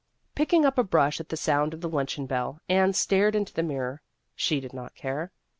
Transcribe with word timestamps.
Picking 0.33 0.65
up 0.65 0.79
a 0.79 0.83
brush 0.83 1.19
at 1.19 1.29
the 1.29 1.37
sound 1.37 1.75
of 1.75 1.81
the 1.81 1.87
luncheon 1.87 2.25
bell, 2.25 2.59
Anne 2.67 2.93
stared 2.93 3.35
into 3.35 3.53
the 3.53 3.61
mirror. 3.61 4.01
She 4.35 4.59
did 4.59 4.73
not 4.73 4.95
care. 4.95 5.31